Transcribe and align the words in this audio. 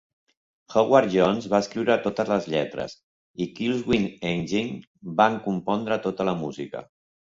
Howard 0.75 1.11
Jones 1.15 1.47
va 1.51 1.59
escriure 1.65 1.99
totes 2.07 2.33
les 2.33 2.49
lletres 2.55 2.97
i 3.45 3.49
Killswitch 3.61 4.27
Engage 4.35 4.67
van 5.25 5.41
compondre 5.49 6.05
tota 6.11 6.33
la 6.33 6.41
música. 6.47 6.89